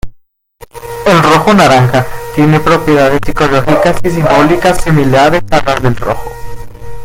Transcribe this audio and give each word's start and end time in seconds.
El 1.05 1.21
rojo 1.21 1.53
naranja 1.53 2.07
tiene 2.33 2.59
propiedades 2.59 3.21
psicológicas 3.23 3.97
y 4.03 4.09
simbólicas 4.09 4.83
similares 4.83 5.43
a 5.51 5.61
las 5.63 5.83
del 5.83 5.95
rojo. 5.95 6.31